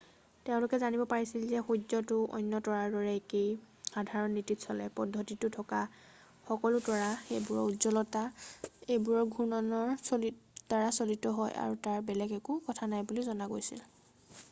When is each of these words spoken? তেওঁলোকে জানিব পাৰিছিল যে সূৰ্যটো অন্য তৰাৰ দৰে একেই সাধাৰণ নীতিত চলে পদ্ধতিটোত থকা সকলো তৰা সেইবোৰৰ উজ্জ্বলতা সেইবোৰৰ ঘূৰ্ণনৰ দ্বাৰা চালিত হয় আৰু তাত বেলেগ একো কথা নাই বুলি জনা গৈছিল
তেওঁলোকে 0.47 0.77
জানিব 0.83 1.01
পাৰিছিল 1.09 1.41
যে 1.49 1.59
সূৰ্যটো 1.65 2.15
অন্য 2.37 2.59
তৰাৰ 2.67 2.93
দৰে 2.93 3.09
একেই 3.17 3.49
সাধাৰণ 3.89 4.31
নীতিত 4.37 4.63
চলে 4.63 4.87
পদ্ধতিটোত 4.99 5.51
থকা 5.57 5.81
সকলো 6.47 6.79
তৰা 6.87 7.09
সেইবোৰৰ 7.27 7.61
উজ্জ্বলতা 7.73 8.23
সেইবোৰৰ 8.45 9.25
ঘূৰ্ণনৰ 9.35 9.93
দ্বাৰা 10.05 10.89
চালিত 11.01 11.35
হয় 11.41 11.61
আৰু 11.67 11.77
তাত 11.89 12.09
বেলেগ 12.09 12.33
একো 12.39 12.57
কথা 12.71 12.89
নাই 12.95 13.07
বুলি 13.13 13.27
জনা 13.29 13.49
গৈছিল 13.55 13.85